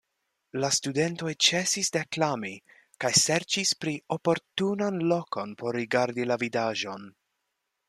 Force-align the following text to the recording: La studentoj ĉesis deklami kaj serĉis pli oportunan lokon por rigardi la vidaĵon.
La 0.61 0.69
studentoj 0.77 1.33
ĉesis 1.47 1.91
deklami 1.97 2.51
kaj 3.05 3.11
serĉis 3.25 3.75
pli 3.85 3.95
oportunan 4.17 4.99
lokon 5.15 5.55
por 5.63 5.81
rigardi 5.81 6.29
la 6.33 6.41
vidaĵon. 6.47 7.09